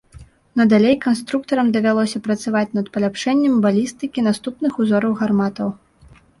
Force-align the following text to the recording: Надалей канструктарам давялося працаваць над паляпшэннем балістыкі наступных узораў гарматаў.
Надалей 0.61 0.95
канструктарам 1.05 1.67
давялося 1.75 2.23
працаваць 2.29 2.65
над 2.79 2.91
паляпшэннем 2.97 3.63
балістыкі 3.69 4.27
наступных 4.31 4.71
узораў 4.85 5.11
гарматаў. 5.25 5.67